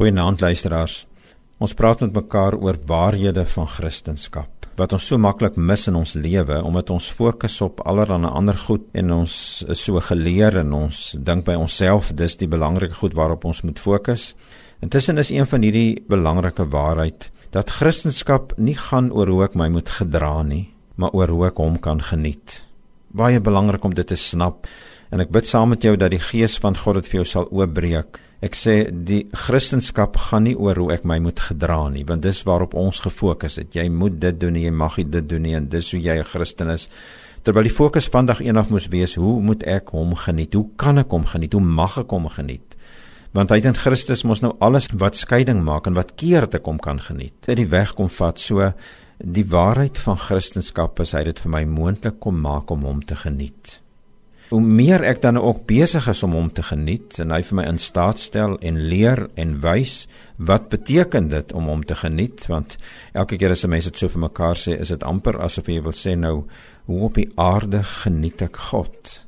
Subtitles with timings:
[0.00, 0.94] Goeienaand luisteraars.
[1.60, 4.46] Ons praat met mekaar oor waarhede van Christendom
[4.78, 8.86] wat ons so maklik mis in ons lewe omdat ons fokus op allerlei ander goed
[8.96, 9.34] en ons
[9.68, 13.78] is so geleer en ons dink by onsself dis die belangrike goed waarop ons moet
[13.78, 14.34] fokus.
[14.80, 19.68] Intussen is een van hierdie belangrike waarheid dat Christendom nie gaan oor hoe ek my
[19.68, 22.64] moet gedra nie, maar oor hoe ek hom kan geniet.
[23.12, 24.64] Baie belangrik om dit te snap
[25.12, 27.52] en ek bid saam met jou dat die gees van God dit vir jou sal
[27.52, 32.24] oopbreek Ek sê die Christendom gaan nie oor hoe ek my moet gedra nie, want
[32.24, 33.74] dis waarop ons gefokus het.
[33.76, 36.70] Jy moet dit doen, jy mag dit doen nie en dis hoe jy 'n Christen
[36.70, 36.88] is.
[37.44, 40.54] Terwyl die fokus vandag eendag moes wees, hoe moet ek hom geniet?
[40.54, 41.52] Hoe kan ek hom geniet?
[41.52, 42.76] Hoe mag ek hom geniet?
[43.32, 46.58] Want hy het in Christus mos nou alles wat skeiding maak en wat keer te
[46.58, 47.34] kom kan geniet.
[47.46, 48.72] Dit die weg kom vat so
[49.18, 53.14] die waarheid van Christendom is hy dit vir my moontlik kom maak om hom te
[53.16, 53.80] geniet
[54.50, 57.64] hoe meer ek dan ook besig is om hom te geniet en hy vir my
[57.70, 62.48] in staat stel en leer en wys wat beteken dit om hom te geniet?
[62.50, 62.74] Want
[63.14, 65.80] elke keer as 'n mens dit so vir mekaar sê is dit amper asof jy
[65.82, 66.46] wil sê nou
[66.86, 69.24] hoe op die aarde geniet ek God?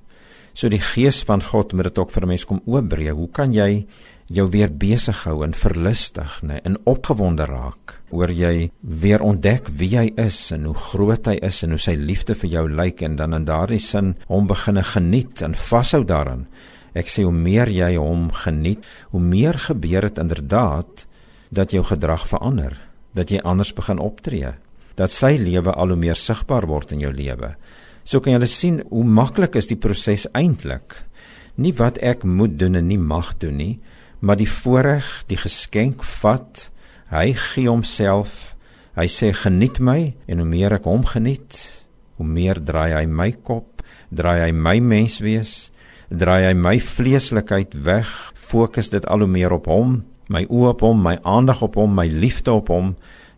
[0.54, 3.14] So die gees van God moet dit ook vir 'n mens kom oopbreek.
[3.14, 3.86] Hoe kan jy
[4.32, 9.92] jou weer besig hou en verlustig, nê, en opgewonde raak oor jy weer ontdek wie
[9.96, 13.16] hy is en hoe groot hy is en hoe sy liefde vir jou lyk en
[13.20, 16.46] dan in daardie sin hom beginne geniet en vashou daarin.
[16.92, 21.06] Ek sê hoe meer jy hom geniet, hoe meer gebeur dit inderdaad
[21.52, 22.76] dat jou gedrag verander,
[23.16, 24.52] dat jy anders begin optree,
[24.96, 27.54] dat sy lewe al hoe meer sigbaar word in jou lewe.
[28.04, 30.96] So kan jy hulle sien hoe maklik is die proses eintlik.
[31.56, 33.74] Nie wat ek moet doen en nie mag doen nie,
[34.22, 36.68] maar die voorreg, die geskenk vat.
[37.10, 38.54] Hy gee homself.
[38.94, 41.56] Hy sê geniet my en hoe meer ek hom geniet,
[42.20, 45.72] hoe meer draai hy my kop, draai hy my mens wees,
[46.12, 50.84] draai hy my vleeslikheid weg, fokus dit al hoe meer op hom, my oë op
[50.84, 52.92] hom, my aandag op hom, my liefde op hom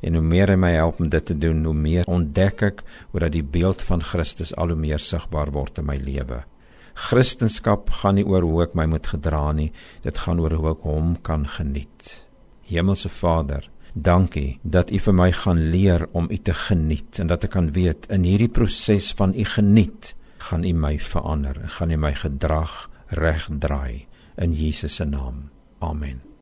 [0.04, 3.22] en hoe meer hy my help om dit te doen, hoe meer ontdek ek hoe
[3.24, 6.42] dat die beeld van Christus al hoe meer sigbaar word in my lewe.
[6.94, 9.70] Christendom gaan nie oor hoe ek my moet gedra nie,
[10.02, 12.26] dit gaan oor hoe ek hom kan geniet.
[12.70, 17.44] Hemelse Vader, dankie dat U vir my gaan leer om U te geniet en dat
[17.44, 21.94] ek kan weet in hierdie proses van U geniet, gaan U my verander en gaan
[21.94, 22.84] U my gedrag
[23.14, 24.06] regdraai
[24.38, 25.50] in Jesus se naam.
[25.78, 26.33] Amen.